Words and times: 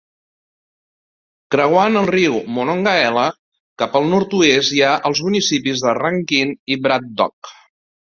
Creuant 1.55 1.99
el 1.99 2.07
riu 2.15 2.37
Monongahela 2.55 3.25
cap 3.81 3.97
al 3.99 4.07
nord-est 4.13 4.73
hi 4.79 4.81
ha 4.87 4.95
els 5.11 5.21
municipis 5.27 5.85
de 5.85 5.93
Rankin 5.99 6.55
i 6.77 6.79
Braddock. 6.87 7.53